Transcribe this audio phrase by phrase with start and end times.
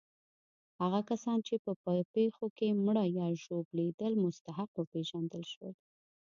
[0.81, 1.71] هغه کسان چې په
[2.15, 5.73] پېښو کې مړه یا ژوبلېدل مستحق وپېژندل شول.